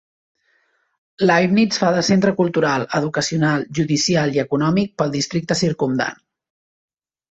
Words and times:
Leibnitz 1.29 1.77
fa 1.83 1.91
de 1.97 2.01
centre 2.09 2.33
cultural, 2.41 2.87
educacional, 3.03 3.69
judicial 3.83 4.37
i 4.41 4.45
econòmic 4.49 5.01
pel 5.01 5.17
districte 5.21 5.65
circumdant. 5.67 6.23